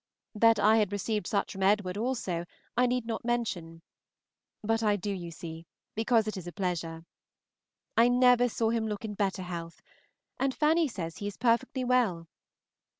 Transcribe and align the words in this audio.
That 0.33 0.57
I 0.57 0.77
had 0.77 0.91
received 0.91 1.27
such 1.27 1.51
from 1.51 1.61
Edward 1.61 1.95
also 1.95 2.45
I 2.75 2.87
need 2.87 3.05
not 3.05 3.23
mention; 3.23 3.83
but 4.63 4.81
I 4.81 4.95
do, 4.95 5.11
you 5.11 5.29
see, 5.29 5.67
because 5.93 6.27
it 6.27 6.35
is 6.35 6.47
a 6.47 6.51
pleasure. 6.51 7.05
I 7.95 8.07
never 8.09 8.49
saw 8.49 8.71
him 8.71 8.87
look 8.87 9.05
in 9.05 9.13
better 9.13 9.43
health, 9.43 9.79
and 10.39 10.55
Fanny 10.55 10.87
says 10.87 11.17
he 11.17 11.27
is 11.27 11.37
perfectly 11.37 11.83
well. 11.83 12.25